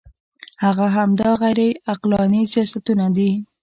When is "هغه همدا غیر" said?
0.63-1.59